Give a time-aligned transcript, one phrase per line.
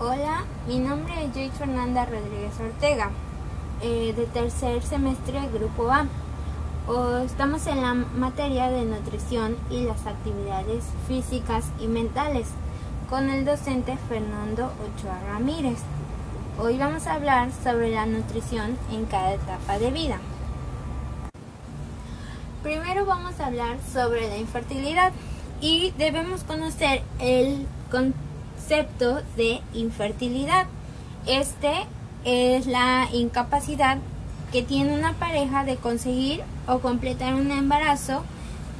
[0.00, 3.12] Hola, mi nombre es Joy Fernanda Rodríguez Ortega,
[3.80, 6.08] eh, de tercer semestre Grupo A.
[7.24, 12.48] estamos en la materia de nutrición y las actividades físicas y mentales
[13.08, 15.78] con el docente Fernando Ochoa Ramírez.
[16.60, 20.18] Hoy vamos a hablar sobre la nutrición en cada etapa de vida.
[22.64, 25.12] Primero vamos a hablar sobre la infertilidad
[25.60, 27.68] y debemos conocer el
[28.64, 30.66] concepto de infertilidad.
[31.26, 31.72] Este
[32.24, 33.98] es la incapacidad
[34.52, 38.22] que tiene una pareja de conseguir o completar un embarazo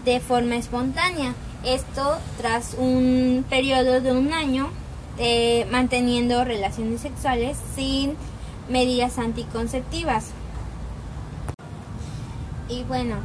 [0.07, 1.35] de forma espontánea.
[1.65, 4.71] Esto tras un periodo de un año
[5.19, 8.15] eh, manteniendo relaciones sexuales sin
[8.71, 10.31] medidas anticonceptivas.
[12.71, 13.17] Y bueno,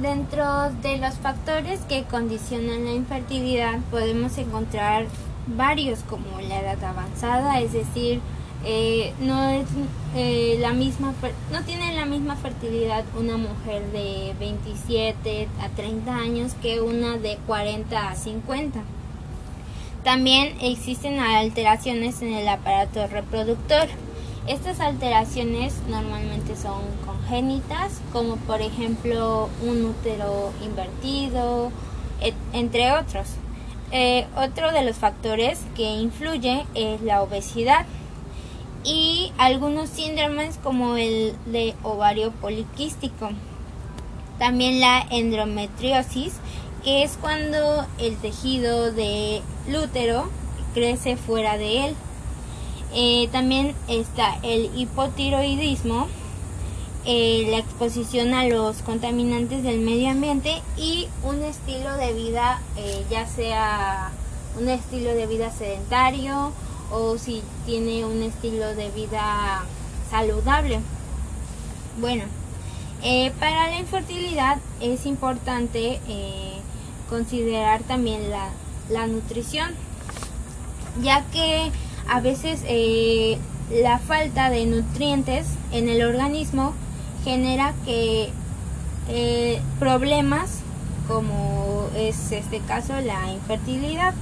[0.00, 5.06] dentro de los factores que condicionan la infertilidad podemos encontrar
[5.46, 8.20] varios como la edad avanzada, es decir,
[8.66, 9.66] eh, no es
[10.16, 11.12] eh, la misma
[11.52, 17.36] no tiene la misma fertilidad una mujer de 27 a 30 años que una de
[17.46, 18.80] 40 a 50.
[20.02, 23.88] También existen alteraciones en el aparato reproductor.
[24.46, 31.70] Estas alteraciones normalmente son congénitas, como por ejemplo un útero invertido,
[32.52, 33.28] entre otros.
[33.92, 37.86] Eh, otro de los factores que influye es la obesidad
[38.84, 43.30] y algunos síndromes como el de ovario poliquístico.
[44.38, 46.34] También la endometriosis
[46.84, 49.42] que es cuando el tejido del
[49.82, 50.28] útero
[50.74, 51.96] crece fuera de él.
[52.92, 56.08] Eh, también está el hipotiroidismo,
[57.06, 63.04] eh, la exposición a los contaminantes del medio ambiente y un estilo de vida, eh,
[63.10, 64.10] ya sea
[64.58, 66.52] un estilo de vida sedentario
[66.90, 69.64] o si tiene un estilo de vida
[70.10, 70.80] saludable.
[72.00, 72.24] Bueno,
[73.38, 76.00] para la infertilidad es importante
[77.08, 78.22] considerar también
[78.90, 79.70] la, nutrición,
[81.02, 81.70] ya que
[82.08, 83.38] a veces eh,
[83.70, 86.74] la falta de nutrientes en el organismo
[87.24, 88.28] genera que
[89.08, 90.60] eh, problemas
[91.08, 94.14] como es este caso la infertilidad.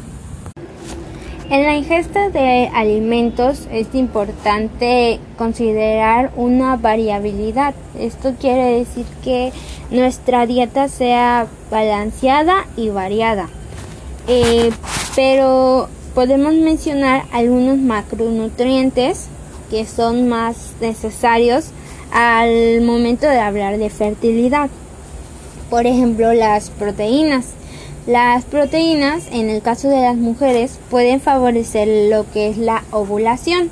[1.51, 7.75] En la ingesta de alimentos es importante considerar una variabilidad.
[7.99, 9.53] Esto quiere decir que
[9.91, 13.49] nuestra dieta sea balanceada y variada.
[14.29, 14.71] Eh,
[15.15, 19.27] pero podemos mencionar algunos macronutrientes
[19.71, 21.71] que son más necesarios
[22.13, 24.69] al momento de hablar de fertilidad.
[25.71, 27.47] Por ejemplo, las proteínas.
[28.07, 33.71] Las proteínas, en el caso de las mujeres, pueden favorecer lo que es la ovulación.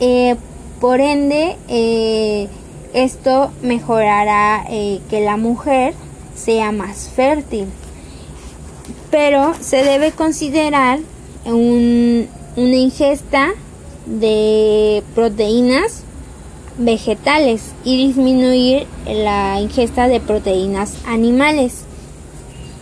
[0.00, 0.36] Eh,
[0.80, 2.48] por ende, eh,
[2.94, 5.94] esto mejorará eh, que la mujer
[6.34, 7.66] sea más fértil.
[9.10, 10.98] Pero se debe considerar
[11.44, 12.26] una
[12.56, 13.50] ingesta
[14.06, 16.04] de proteínas
[16.80, 21.84] vegetales y disminuir la ingesta de proteínas animales.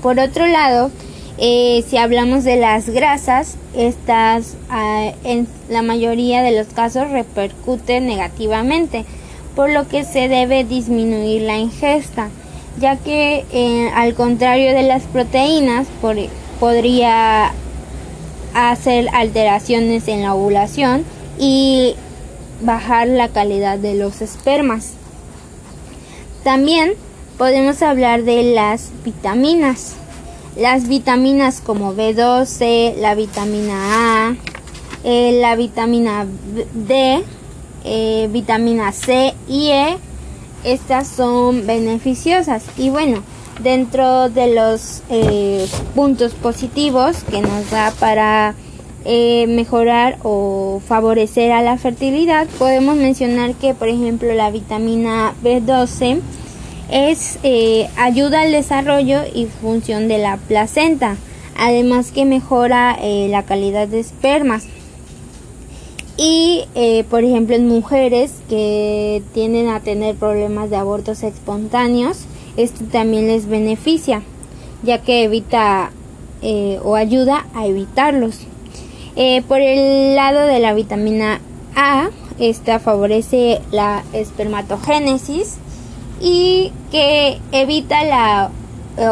[0.02, 0.90] Por otro lado,
[1.36, 8.06] eh, si hablamos de las grasas, estas ah, en la mayoría de los casos repercuten
[8.06, 9.04] negativamente,
[9.54, 12.30] por lo que se debe disminuir la ingesta,
[12.78, 15.88] ya que eh, al contrario de las proteínas
[16.60, 17.52] podría
[18.54, 21.04] hacer alteraciones en la ovulación
[21.38, 21.94] y
[22.60, 24.92] bajar la calidad de los espermas.
[26.44, 26.92] También
[27.36, 29.94] podemos hablar de las vitaminas.
[30.56, 34.36] Las vitaminas como B12, la vitamina A,
[35.04, 36.26] eh, la vitamina
[36.74, 37.22] D,
[37.84, 39.98] eh, vitamina C y E,
[40.64, 42.64] estas son beneficiosas.
[42.76, 43.22] Y bueno,
[43.62, 48.54] dentro de los eh, puntos positivos que nos da para
[49.04, 56.20] mejorar o favorecer a la fertilidad, podemos mencionar que, por ejemplo, la vitamina B12
[56.90, 61.16] es eh, ayuda al desarrollo y función de la placenta,
[61.56, 64.66] además que mejora eh, la calidad de espermas.
[66.16, 72.24] Y, eh, por ejemplo, en mujeres que tienden a tener problemas de abortos espontáneos,
[72.56, 74.22] esto también les beneficia,
[74.82, 75.92] ya que evita
[76.84, 78.46] o ayuda a evitarlos.
[79.48, 81.40] Por el lado de la vitamina
[81.74, 85.56] A, esta favorece la espermatogénesis,
[86.20, 88.50] y que evita la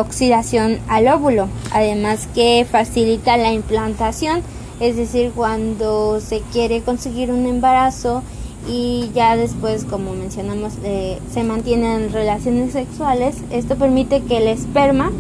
[0.01, 4.43] oxidación al óvulo, además que facilita la implantación
[4.81, 8.23] es decir, cuando se quiere conseguir un embarazo
[8.69, 15.13] y ya después, como mencionamos, eh, se mantienen relaciones sexuales, esto permite que el esperma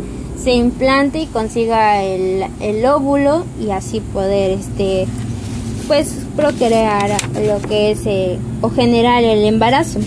[0.43, 5.07] se implante y consiga el, el óvulo y así poder este
[5.87, 10.01] pues procrear lo que es eh, o generar el embarazo.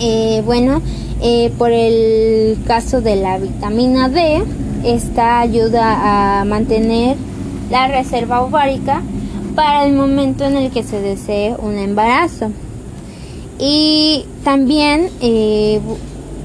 [0.00, 0.80] Eh, bueno,
[1.22, 4.42] eh, por el caso de la vitamina D,
[4.84, 7.16] esta ayuda a mantener
[7.70, 9.02] la reserva ovárica
[9.54, 12.50] para el momento en el que se desee un embarazo.
[13.58, 15.08] Y también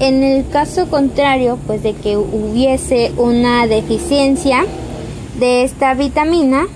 [0.00, 4.64] en el caso contrario, pues de que hubiese una deficiencia
[5.38, 6.66] de esta vitamina,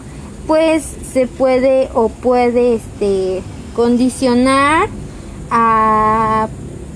[0.46, 3.42] pues se puede o puede este,
[3.74, 4.88] condicionar
[5.50, 6.48] a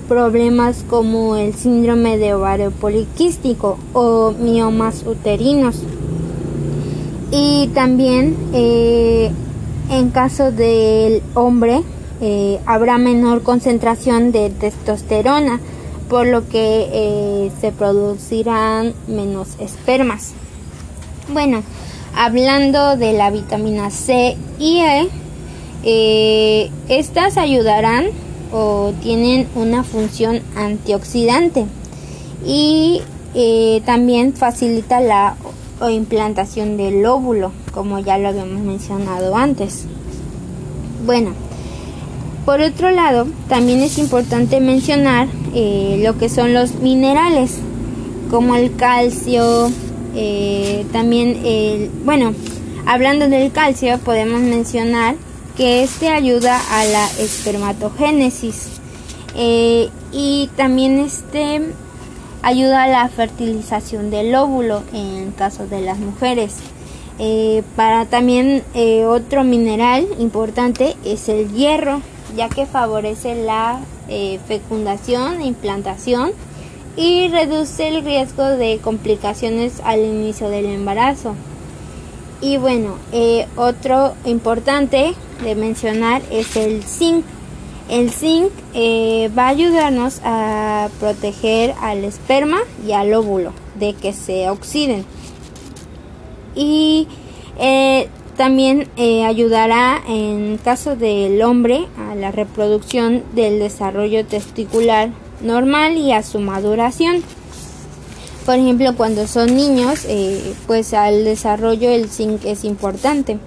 [0.07, 5.83] problemas como el síndrome de ovario poliquístico o miomas uterinos.
[7.31, 9.31] Y también eh,
[9.89, 11.81] en caso del hombre
[12.21, 15.59] eh, habrá menor concentración de testosterona,
[16.09, 20.33] por lo que eh, se producirán menos espermas.
[21.31, 21.61] Bueno,
[22.15, 25.07] hablando de la vitamina C y E,
[25.83, 28.07] eh, estas ayudarán
[28.51, 31.65] o tienen una función antioxidante
[32.43, 33.01] y
[33.35, 35.35] eh, también facilita la
[35.91, 39.85] implantación del óvulo, como ya lo habíamos mencionado antes.
[41.05, 41.33] Bueno,
[42.45, 47.57] por otro lado, también es importante mencionar eh, lo que son los minerales,
[48.29, 49.71] como el calcio,
[50.15, 52.33] eh, también, el, bueno,
[52.85, 55.15] hablando del calcio, podemos mencionar
[55.57, 58.79] que este ayuda a la espermatogénesis
[59.35, 61.61] eh, y también este
[62.41, 66.55] ayuda a la fertilización del óvulo en caso de las mujeres.
[67.75, 68.63] Para también
[69.05, 72.01] otro mineral importante es el hierro,
[72.39, 73.81] ya que favorece la
[74.47, 76.31] fecundación e implantación
[76.95, 81.35] y reduce el riesgo de complicaciones al inicio del embarazo.
[82.41, 85.13] Y bueno, eh, otro importante
[85.43, 87.25] de mencionar es el zinc.
[87.89, 94.13] El zinc eh, va a ayudarnos a proteger al esperma y al óvulo de que
[94.13, 95.05] se oxiden.
[96.55, 97.07] Y
[97.59, 98.09] eh,
[98.39, 98.87] también
[99.25, 105.09] ayudará en caso del hombre a la reproducción del desarrollo testicular
[105.41, 107.21] normal y a su maduración.
[108.45, 113.39] Por ejemplo, cuando son niños, eh, pues al desarrollo el zinc es importante.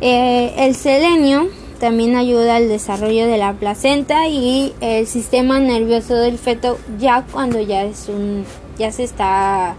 [0.00, 1.48] Eh, el selenio
[1.78, 7.60] también ayuda al desarrollo de la placenta y el sistema nervioso del feto ya cuando
[7.60, 8.46] ya es un
[8.78, 9.76] ya se está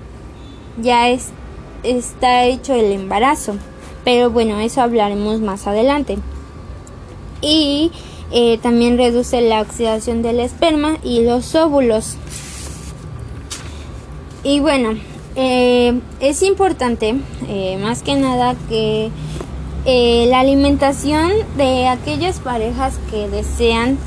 [0.80, 1.30] ya es
[1.82, 3.56] está hecho el embarazo
[4.06, 6.18] pero bueno eso hablaremos más adelante
[7.42, 7.92] y
[8.32, 12.18] eh, también reduce la oxidación del esperma y los óvulos.
[14.44, 14.98] Y bueno,
[15.36, 17.16] eh, es importante
[17.48, 19.12] eh, más que nada que
[19.86, 24.00] la alimentación de aquellas parejas que desean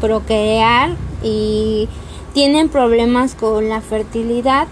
[0.00, 1.90] procrear y
[2.32, 4.66] tienen problemas con la fertilidad,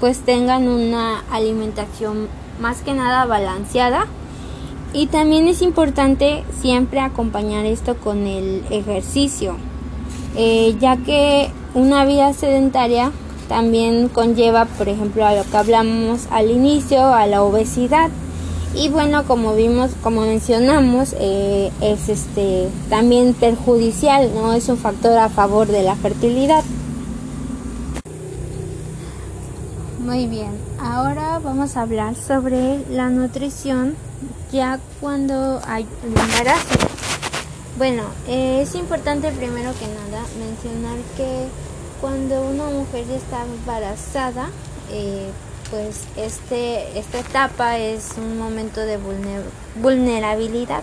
[0.00, 2.28] pues tengan una alimentación
[2.60, 4.06] más que nada balanceada
[4.94, 9.56] y también es importante siempre acompañar esto con el ejercicio,
[10.36, 13.10] eh, ya que una vida sedentaria
[13.48, 18.10] también conlleva, por ejemplo, a lo que hablamos al inicio, a la obesidad.
[18.74, 25.16] Y bueno, como vimos, como mencionamos, eh, es este también perjudicial, no es un factor
[25.18, 26.64] a favor de la fertilidad.
[30.12, 33.96] Muy bien, ahora vamos a hablar sobre la nutrición
[34.52, 36.86] ya cuando hay un embarazo.
[37.78, 41.46] Bueno, es importante primero que nada mencionar que
[42.02, 44.50] cuando una mujer ya está embarazada,
[44.90, 45.30] eh,
[45.70, 48.98] pues este, esta etapa es un momento de
[49.76, 50.82] vulnerabilidad,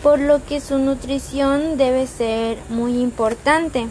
[0.00, 3.88] por lo que su nutrición debe ser muy importante,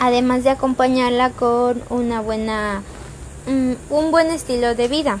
[0.00, 2.82] además de acompañarla con una buena,
[3.46, 5.18] un buen estilo de vida,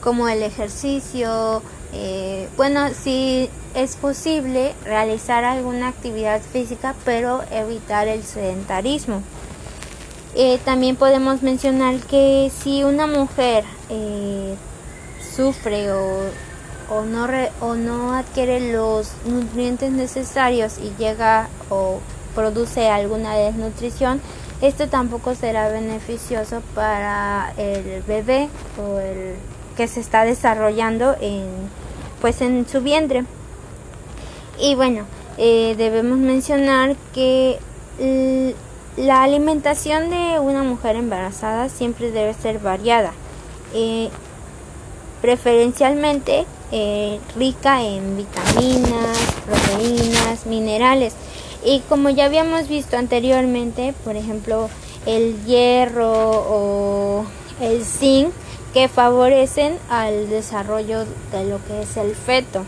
[0.00, 8.22] como el ejercicio, eh, bueno, si es posible realizar alguna actividad física, pero evitar el
[8.22, 9.22] sedentarismo.
[10.34, 14.54] Eh, también podemos mencionar que si una mujer eh,
[15.34, 16.24] sufre o,
[16.90, 17.26] o, no
[17.60, 22.00] o no adquiere los nutrientes necesarios y llega o
[22.34, 24.20] produce alguna desnutrición,
[24.60, 29.36] esto tampoco será beneficioso para el bebé o el
[29.76, 31.46] que se está desarrollando en,
[32.20, 33.24] pues en su vientre.
[34.60, 35.04] Y bueno,
[35.36, 37.58] eh, debemos mencionar que
[38.96, 43.12] la alimentación de una mujer embarazada siempre debe ser variada,
[43.72, 44.08] eh,
[45.22, 51.14] preferencialmente eh, rica en vitaminas, proteínas, minerales.
[51.64, 54.68] Y como ya habíamos visto anteriormente, por ejemplo,
[55.06, 57.24] el hierro o
[57.60, 58.30] el zinc
[58.72, 62.64] que favorecen al desarrollo de lo que es el feto.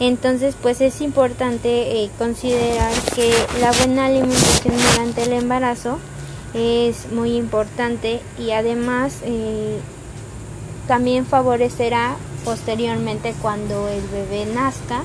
[0.00, 5.98] Entonces, pues es importante eh, considerar que la buena alimentación durante el embarazo
[6.54, 9.78] es muy importante y además eh,
[10.88, 15.04] también favorecerá posteriormente cuando el bebé nazca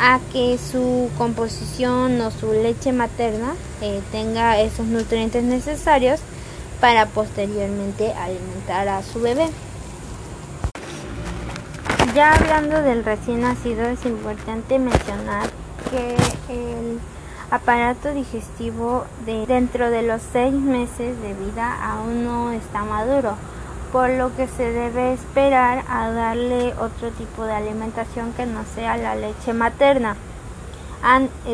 [0.00, 6.20] a que su composición o su leche materna eh, tenga esos nutrientes necesarios
[6.80, 9.48] para posteriormente alimentar a su bebé.
[12.14, 15.50] Ya hablando del recién nacido es importante mencionar
[15.90, 16.14] que
[16.48, 17.00] el
[17.50, 23.36] aparato digestivo de dentro de los seis meses de vida aún no está maduro
[23.92, 28.96] por lo que se debe esperar a darle otro tipo de alimentación que no sea
[28.96, 30.16] la leche materna.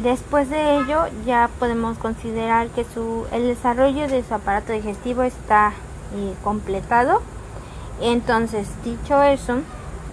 [0.03, 5.73] Después de ello ya podemos considerar que su, el desarrollo de su aparato digestivo está
[6.15, 7.23] eh, completado.
[8.01, 9.59] Entonces, dicho eso,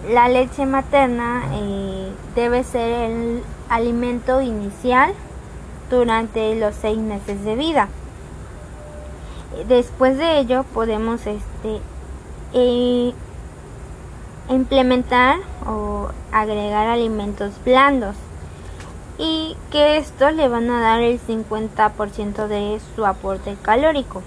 [0.08, 5.14] la leche materna eh, debe ser el alimento inicial
[5.90, 7.88] durante los seis meses de vida.
[9.68, 11.80] Después de ello podemos este,
[12.54, 13.12] e
[14.48, 18.16] implementar o agregar alimentos blandos
[19.18, 24.22] y que estos le van a dar el 50% de su aporte calórico.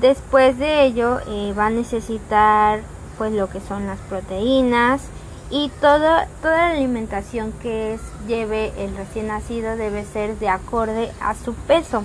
[0.00, 2.80] Después de ello eh, va a necesitar
[3.16, 5.02] pues lo que son las proteínas
[5.50, 11.34] y toda, toda la alimentación que lleve el recién nacido debe ser de acorde a
[11.34, 12.02] su peso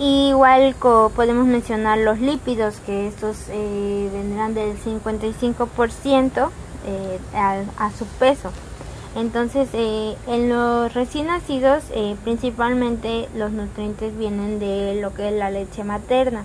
[0.00, 0.74] igual
[1.14, 6.50] podemos mencionar los lípidos, que estos eh, vendrán del 55%
[6.86, 8.50] eh, a, su peso.
[9.14, 11.84] Entonces, eh, en los recién nacidos,
[12.24, 16.44] principalmente los nutrientes vienen de lo que es la leche materna.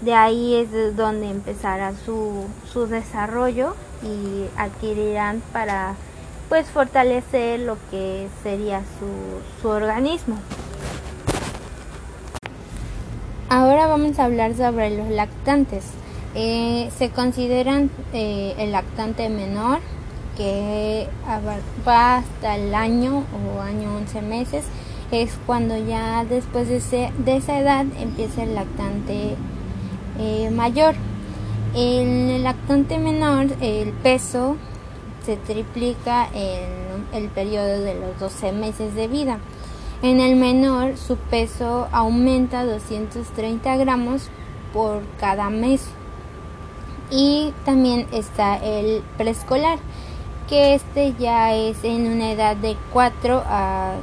[0.00, 5.94] De ahí es donde empezará su, su desarrollo y adquirirán para
[6.48, 10.36] pues fortalecer lo que sería su, su organismo.
[13.80, 15.86] Ahora vamos a hablar sobre los lactantes.
[16.34, 19.78] Eh, se consideran eh, el lactante menor
[20.36, 21.08] que
[21.88, 24.66] va hasta el año o año 11 meses.
[25.12, 29.36] Es cuando ya después de, esa edad empieza el lactante
[30.18, 30.94] eh, mayor.
[31.74, 34.58] El lactante menor el peso
[35.24, 39.38] se triplica en el periodo de los 12 meses de vida.
[40.02, 44.28] En el menor, su peso aumenta 230 gramos
[44.72, 45.84] por cada mes.
[47.10, 49.78] Y también está el preescolar,
[50.48, 53.94] que este ya es en una edad de 4 a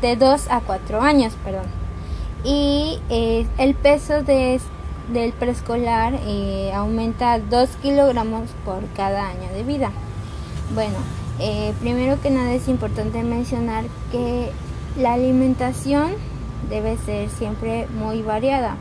[0.00, 1.66] de 2 a 4 años, perdón.
[2.44, 4.60] Y eh, el peso de,
[5.12, 9.92] del preescolar eh, aumenta 2 kilogramos por cada año de vida.
[10.74, 10.96] Bueno,
[11.38, 14.50] eh, primero que nada es importante mencionar que
[14.96, 16.12] la alimentación
[16.68, 18.76] debe ser siempre muy variada,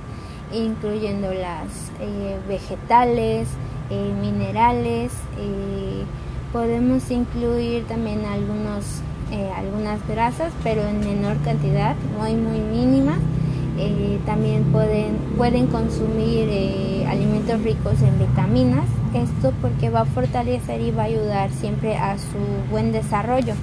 [0.54, 3.48] incluyendo las eh, vegetales,
[3.90, 6.04] eh, minerales, eh,
[6.52, 9.02] podemos incluir también algunos,
[9.56, 13.18] algunas grasas, pero en menor cantidad, muy muy mínima.
[14.26, 16.50] también pueden, pueden consumir
[17.08, 22.18] alimentos ricos en vitaminas, esto porque va a fortalecer y va a ayudar siempre a
[22.18, 23.56] su buen desarrollo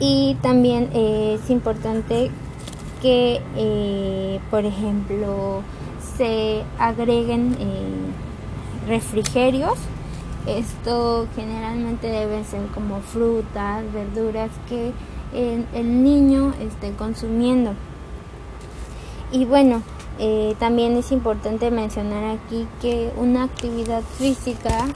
[0.00, 2.30] y también eh, es importante
[3.02, 5.62] que eh, por ejemplo
[6.16, 9.78] se agreguen eh, refrigerios.
[10.46, 14.92] Esto generalmente deben ser como frutas verduras que
[15.34, 17.72] el, niño esté consumiendo.
[19.30, 19.82] Y bueno
[20.58, 24.86] también es importante mencionar aquí que una actividad física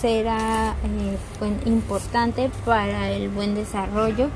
[0.00, 1.18] será eh,
[1.66, 4.28] importante para el buen desarrollo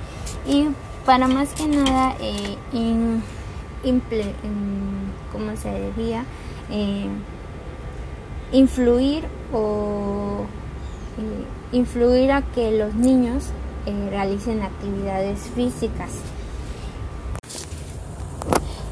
[0.46, 0.68] y
[1.06, 2.56] para más que nada eh,
[5.32, 6.24] ¿cómo se diría?
[6.70, 7.08] Eh,
[8.52, 10.44] influir o
[11.18, 13.50] eh, influir a que los niños
[14.10, 16.10] realicen actividades físicas.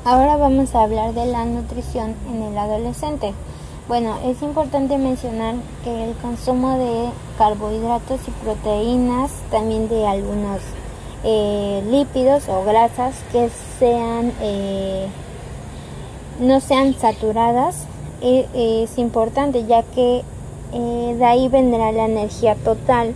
[0.05, 3.33] Ahora vamos a hablar de la nutrición en el adolescente.
[3.91, 10.61] Bueno, es importante mencionar que el consumo de carbohidratos y proteínas, también de algunos
[11.25, 15.09] eh, lípidos o grasas que sean eh,
[16.39, 17.85] no sean saturadas
[18.23, 20.23] e, es importante ya que
[20.73, 23.13] eh, de ahí vendrá la energía total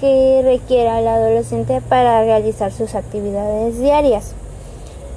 [0.00, 4.34] que requiera el adolescente para realizar sus actividades diarias.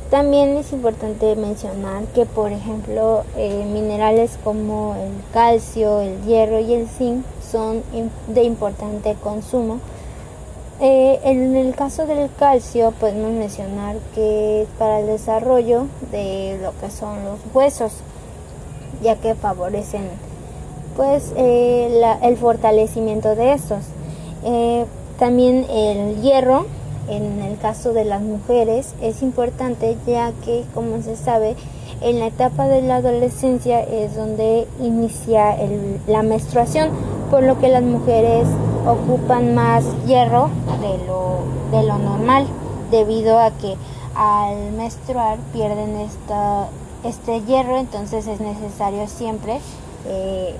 [0.09, 6.75] También es importante mencionar que, por ejemplo, eh, minerales como el calcio, el hierro y
[6.75, 7.81] el zinc son
[8.27, 9.79] de importante consumo.
[10.79, 16.77] Eh, en el caso del calcio podemos mencionar que es para el desarrollo de lo
[16.79, 17.93] que son los huesos,
[19.01, 20.03] ya que favorecen
[20.95, 23.79] pues eh, el fortalecimiento de estos.
[25.17, 26.65] también el hierro
[27.07, 31.55] en el caso de las mujeres es importante ya que, como se sabe,
[32.01, 35.55] en la etapa de la adolescencia es donde inicia
[36.07, 36.89] la menstruación,
[37.29, 38.47] por lo que las mujeres
[38.85, 40.49] ocupan más hierro
[40.81, 41.39] de lo,
[41.71, 42.45] de lo normal,
[42.91, 43.75] debido a que
[44.15, 46.67] al menstruar pierden esta,
[47.03, 49.59] este hierro, entonces es necesario siempre
[50.07, 50.55] eh,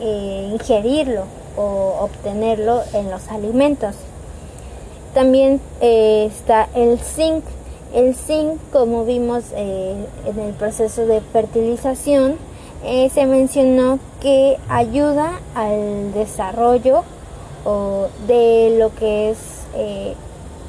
[0.00, 1.24] eh, ingerirlo
[1.56, 3.94] o obtenerlo en los alimentos.
[5.16, 7.42] También eh, está el zinc.
[7.94, 9.96] El zinc, como vimos eh,
[10.26, 12.36] en el proceso de fertilización,
[12.84, 17.02] eh, se mencionó que ayuda al desarrollo
[18.28, 19.38] de lo que es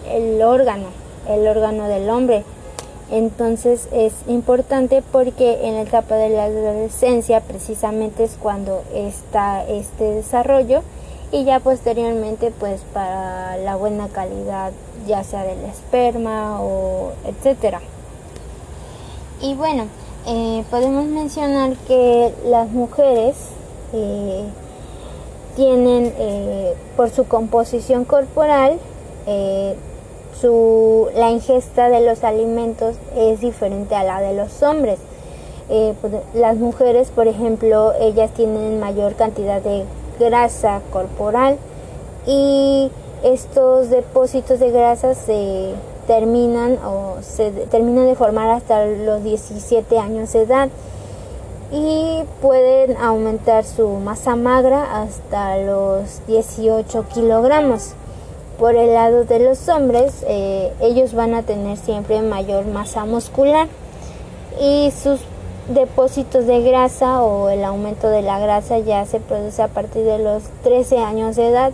[0.10, 0.88] el órgano,
[1.28, 2.46] el órgano del hombre.
[3.12, 10.06] Entonces es importante porque en la etapa de la adolescencia precisamente es cuando está este
[10.06, 10.84] desarrollo
[11.32, 14.72] y ya posteriormente pues para la buena calidad
[15.08, 17.82] ya sea del esperma o etcétera.
[19.42, 19.88] Y bueno
[20.26, 23.36] eh, podemos mencionar que las mujeres
[23.94, 24.44] eh,
[25.56, 28.80] tienen eh, por su composición corporal
[30.40, 35.00] su, la ingesta de los alimentos es diferente a la de los hombres.
[35.68, 39.84] Pues, las mujeres por ejemplo ellas tienen mayor cantidad de
[40.20, 41.58] grasa corporal
[42.26, 42.92] y
[43.24, 45.74] estos depósitos de grasa se
[46.06, 50.70] terminan o se terminan de formar hasta los 17 años de edad
[51.72, 57.94] y pueden aumentar su masa magra hasta los 18 kilogramos.
[58.58, 63.68] Por el lado de los hombres, eh, ellos van a tener siempre mayor masa muscular
[64.60, 65.20] y sus
[65.70, 70.20] depósitos de grasa o el aumento de la grasa ya se produce a partir de
[70.20, 71.72] los 13 años de edad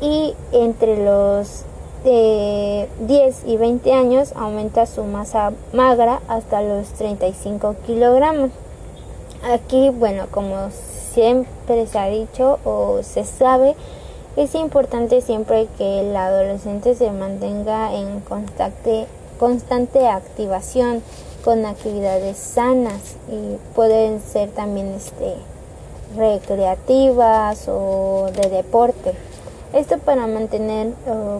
[0.00, 1.64] y entre los
[2.04, 2.88] 10
[3.46, 8.50] y 20 años aumenta su masa magra hasta los 35 kilogramos.
[9.42, 10.70] Aquí, bueno, como
[11.12, 13.76] siempre se ha dicho o se sabe,
[14.36, 18.20] es importante siempre que el adolescente se mantenga en
[19.38, 21.02] constante activación
[21.48, 25.32] con actividades sanas y pueden ser también este
[26.14, 29.14] recreativas o de deporte.
[29.72, 30.88] Esto para mantener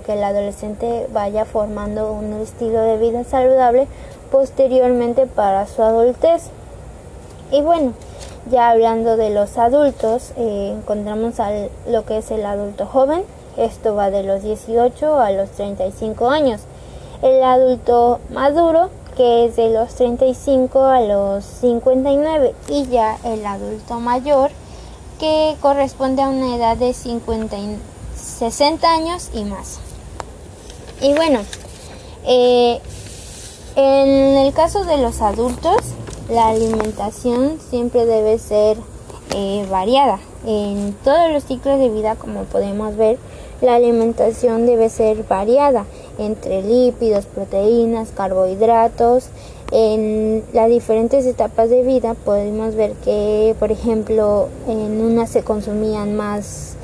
[0.06, 3.86] que el adolescente vaya formando un estilo de vida saludable
[4.30, 6.44] posteriormente para su adultez.
[7.52, 7.92] Y bueno,
[8.50, 13.24] ya hablando de los adultos, eh, encontramos al, lo que es el adulto joven.
[13.58, 16.62] Esto va de los 18 a los 35 años.
[17.20, 18.88] El adulto maduro
[19.18, 24.52] que es de los 35 a los 59 y ya el adulto mayor
[25.18, 27.56] que corresponde a una edad de 50
[28.14, 29.80] 60 años y más.
[31.00, 31.40] Y bueno,
[32.26, 32.80] eh,
[33.74, 35.78] en el caso de los adultos,
[36.30, 38.76] la alimentación siempre debe ser
[39.34, 40.20] eh, variada.
[40.46, 43.18] En todos los ciclos de vida, como podemos ver,
[43.62, 45.86] la alimentación debe ser variada
[46.18, 49.28] entre lípidos, proteínas, carbohidratos.
[49.70, 56.16] En las diferentes etapas de vida podemos ver que, por ejemplo, en unas se consumían
[56.16, 56.76] más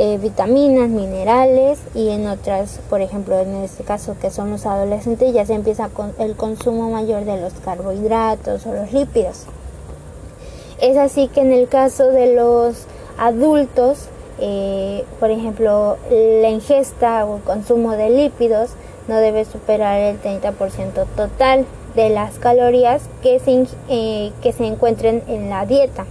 [0.00, 5.34] eh, vitaminas, minerales y en otras, por ejemplo, en este caso que son los adolescentes,
[5.34, 9.46] ya se empieza con el consumo mayor de los carbohidratos o los lípidos.
[10.80, 12.86] Es así que en el caso de los
[13.18, 14.06] adultos,
[14.40, 18.70] eh, por ejemplo, la ingesta o consumo de lípidos
[19.08, 25.22] no debe superar el 30% total de las calorías que se, eh, que se encuentren
[25.26, 26.06] en la dieta.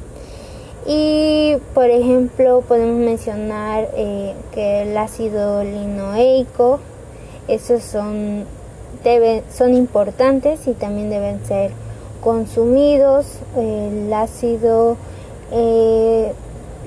[0.85, 6.79] Y por ejemplo podemos mencionar eh, que el ácido linoleico,
[7.47, 8.45] esos son,
[9.03, 11.71] deben, son importantes y también deben ser
[12.21, 13.25] consumidos.
[13.55, 14.97] El ácido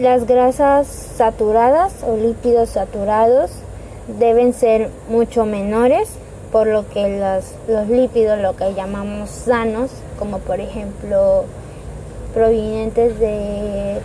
[0.01, 3.51] las grasas saturadas o lípidos saturados
[4.19, 6.09] deben ser mucho menores,
[6.51, 11.45] por lo que los, los lípidos, lo que llamamos sanos, como por ejemplo
[12.33, 14.01] provenientes de,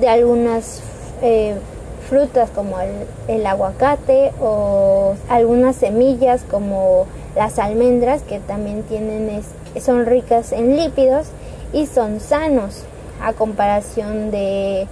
[0.00, 0.82] de algunas
[1.22, 1.54] eh,
[2.08, 2.76] frutas como
[3.28, 7.06] el, aguacate o algunas semillas como
[7.36, 9.42] las almendras que también tienen
[9.80, 11.28] son ricas en lípidos
[11.72, 12.82] y son sanos
[13.22, 14.86] a comparación de,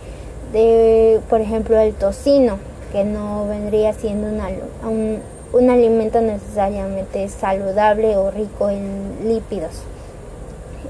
[0.52, 2.58] de por ejemplo el tocino
[2.92, 5.20] que no vendría siendo un,
[5.52, 9.82] un alimento necesariamente saludable o rico en lípidos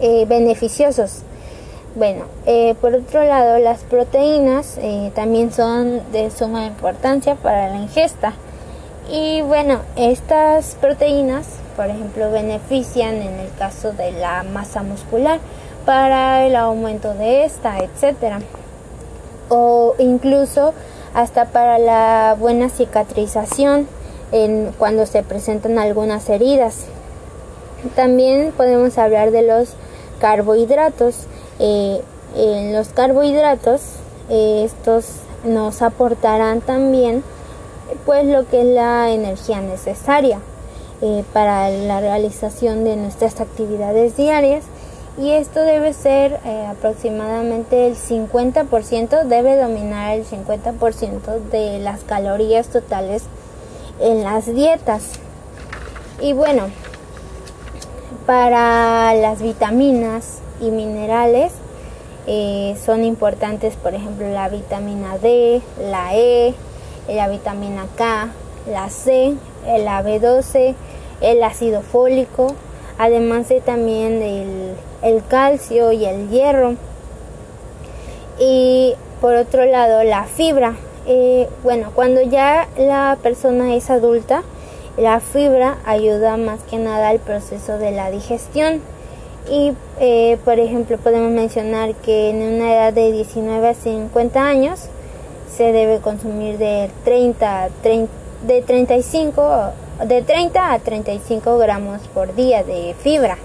[0.00, 1.22] eh, beneficiosos
[1.96, 7.78] bueno, eh, por otro lado, las proteínas eh, también son de suma importancia para la
[7.78, 8.34] ingesta.
[9.10, 15.40] Y bueno, estas proteínas, por ejemplo, benefician en el caso de la masa muscular
[15.86, 18.40] para el aumento de esta, etcétera.
[19.48, 20.74] O incluso
[21.14, 23.88] hasta para la buena cicatrización
[24.32, 26.84] en, cuando se presentan algunas heridas.
[27.94, 29.70] También podemos hablar de los
[30.20, 31.26] carbohidratos
[31.58, 32.02] eh,
[32.36, 33.80] en los carbohidratos
[34.28, 35.06] eh, estos
[35.44, 37.22] nos aportarán también
[38.04, 40.38] pues lo que es la energía necesaria
[41.00, 44.64] eh, para la realización de nuestras actividades diarias
[45.18, 53.24] y esto debe ser aproximadamente el 50%, debe dominar el 50% de las calorías totales
[54.00, 55.12] en las dietas.
[56.20, 56.68] Y bueno,
[58.26, 61.52] para las vitaminas y minerales
[62.26, 66.54] eh, son importantes, por ejemplo, la vitamina D, la E,
[67.08, 68.28] la vitamina K,
[68.68, 70.74] la C, la B12,
[71.20, 72.54] el ácido fólico,
[72.98, 76.74] además de también el, el calcio y el hierro.
[78.38, 80.76] Y por otro lado, la fibra.
[81.06, 84.42] Eh, bueno, cuando ya la persona es adulta,
[84.96, 88.80] la fibra ayuda más que nada al proceso de la digestión
[89.50, 94.80] y eh, por ejemplo podemos mencionar que en una edad de 19 a 50 años
[95.54, 98.12] se debe consumir de 30, 30
[98.46, 99.72] de 35
[100.04, 103.38] de 30 a 35 gramos por día de fibra.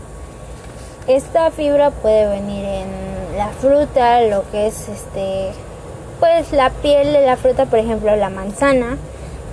[1.08, 5.52] Esta fibra puede venir en la fruta, lo que es este
[6.20, 8.98] pues la piel de la fruta, por ejemplo la manzana,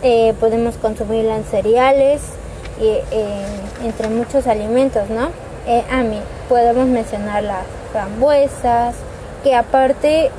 [0.02, 2.20] eh, podemos consumirla en cereales
[2.78, 3.46] y eh,
[3.82, 5.30] entre muchos alimentos, ¿no?
[5.66, 8.96] Eh, a mí podemos mencionar las frambuesas,
[9.42, 10.30] que aparte,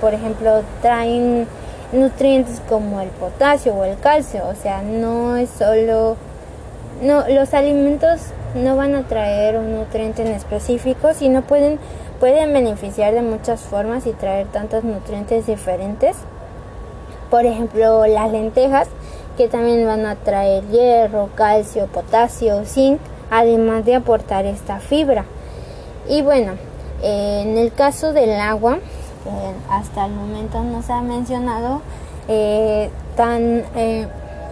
[0.00, 1.48] por ejemplo, traen
[1.92, 6.16] nutrientes como el potasio o el calcio, o sea, no es solo,
[7.02, 8.20] no, los alimentos
[8.54, 11.78] no van a traer un nutriente en específico, sino pueden,
[12.20, 16.16] pueden beneficiar de muchas formas y traer tantos nutrientes diferentes.
[17.30, 18.88] Por ejemplo, las lentejas,
[19.36, 25.24] que también van a traer hierro, calcio, potasio, zinc, además de aportar esta fibra.
[26.08, 26.52] Y bueno,
[27.02, 28.78] en el caso del agua,
[29.70, 31.80] hasta el momento no se ha mencionado
[32.28, 34.06] eh, tan eh,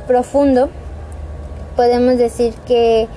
[0.07, 0.71] profundo,
[1.77, 3.09] podemos decir que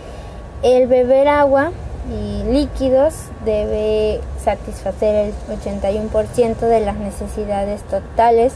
[0.64, 1.72] el beber agua
[2.10, 3.14] y líquidos
[3.46, 8.54] debe satisfacer el 81% de las necesidades totales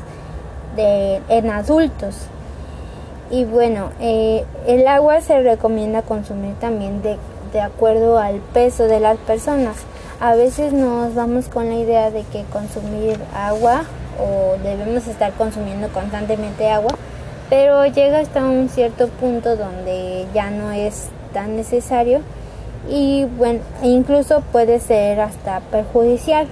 [0.75, 2.15] de, en adultos
[3.29, 7.17] y bueno, eh, el agua se recomienda consumir también de,
[7.51, 9.75] de acuerdo al peso de las personas.
[10.21, 13.83] A veces nos vamos con la idea de que consumir agua
[14.17, 16.91] o debemos estar consumiendo constantemente agua,
[17.49, 21.09] pero llega hasta un cierto punto donde ya no es
[21.45, 22.21] necesario
[22.89, 26.47] y bueno, incluso puede ser hasta perjudicial.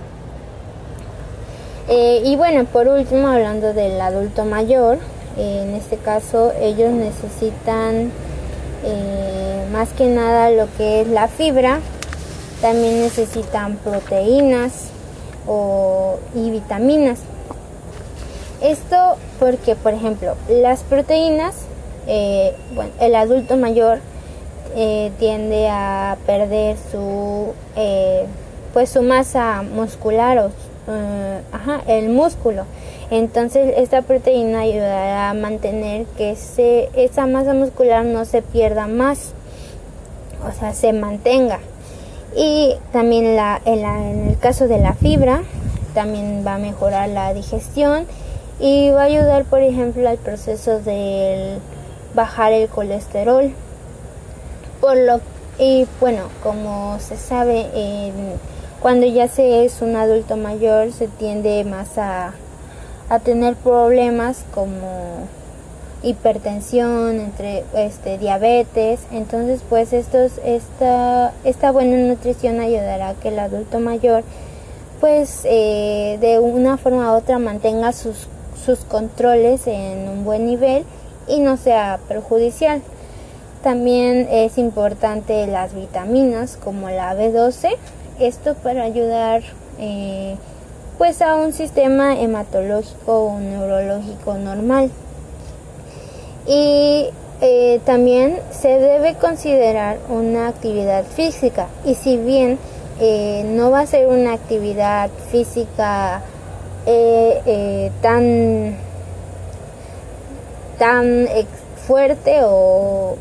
[1.88, 4.98] Eh, y bueno, por último, hablando del adulto mayor,
[5.38, 8.12] en este caso ellos necesitan
[8.84, 11.80] eh, más que nada lo que es la fibra,
[12.62, 14.90] también necesitan proteínas
[16.34, 17.20] y vitaminas.
[18.62, 21.56] Esto porque, por ejemplo, las proteínas,
[22.08, 24.00] eh, bueno, el adulto mayor
[24.76, 27.54] eh, tiende a perder su,
[28.74, 30.52] pues su masa muscular o
[31.88, 32.66] el músculo.
[33.12, 39.34] Entonces esta proteína ayudará a mantener que esa masa muscular no se pierda más,
[40.48, 41.60] o sea, se mantenga.
[42.36, 45.44] Y también la, en, el caso de la fibra,
[45.94, 48.06] también va a mejorar la digestión
[48.60, 51.58] y va a ayudar, por ejemplo, al proceso de
[52.16, 53.54] bajar el colesterol.
[54.82, 55.20] Por lo
[55.58, 57.68] y bueno, como se sabe,
[58.82, 62.34] cuando ya se es un adulto mayor se tiende más a,
[63.10, 65.28] a tener problemas como
[66.04, 73.40] hipertensión, entre este diabetes, entonces pues estos esta esta buena nutrición ayudará a que el
[73.40, 74.24] adulto mayor
[75.00, 78.28] pues eh, de una forma u otra mantenga sus
[78.66, 80.84] sus controles en un buen nivel
[81.28, 82.82] y no sea perjudicial.
[83.66, 87.76] También es importante las vitaminas como la B12,
[88.20, 89.42] esto para ayudar
[89.80, 90.36] eh,
[91.00, 94.92] pues a un sistema hematológico o neurológico normal.
[96.46, 97.10] Y
[97.42, 102.60] eh, también se debe considerar una actividad física y si bien
[103.00, 106.22] eh, no va a ser una actividad física
[108.04, 108.76] tan
[110.78, 111.28] tan
[111.88, 113.16] fuerte o,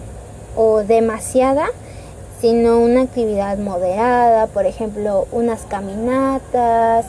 [0.56, 1.66] o demasiada,
[2.40, 7.06] sino una actividad moderada, por ejemplo, unas caminatas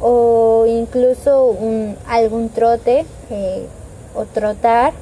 [0.00, 3.66] o incluso un, algún trote eh,
[4.14, 4.92] o trotar.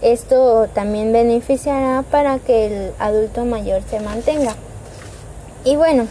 [0.00, 4.54] Esto también beneficiará para que el adulto mayor se mantenga.
[5.64, 6.06] Y bueno,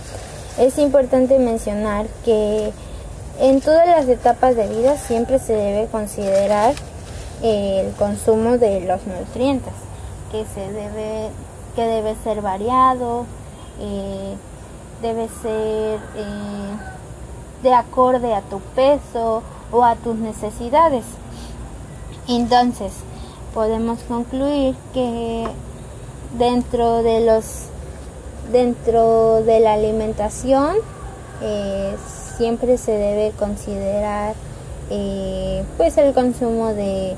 [0.60, 2.72] es importante mencionar que
[3.40, 6.74] en todas las etapas de vida siempre se debe considerar
[7.44, 9.87] el consumo de los nutrientes
[10.32, 11.30] que se debe
[11.76, 13.26] que debe ser variado
[13.80, 14.36] eh,
[15.02, 16.78] debe ser eh,
[17.62, 21.06] de acorde a tu peso o a tus necesidades.
[22.28, 22.94] Entonces
[23.54, 25.48] podemos concluir que
[26.38, 27.68] dentro de los
[28.52, 30.78] dentro de la alimentación
[31.42, 31.96] eh,
[32.38, 34.36] siempre se debe considerar
[35.78, 37.18] pues el consumo de,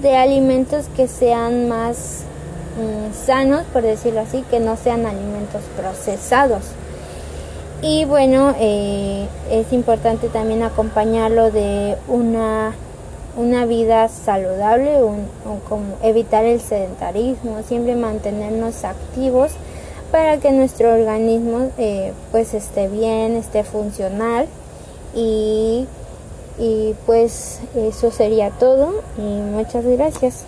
[0.00, 2.22] de alimentos que sean más
[2.76, 6.62] mm, sanos, por decirlo así, que no sean alimentos procesados.
[7.82, 12.72] Y bueno, eh, es importante también acompañarlo de una,
[13.36, 14.98] una vida saludable,
[15.68, 19.52] como evitar el sedentarismo, siempre mantenernos activos
[20.10, 24.46] para que nuestro organismo eh, pues esté bien, esté funcional
[25.14, 25.86] y
[26.60, 30.44] y pues eso sería todo y muchas gracias.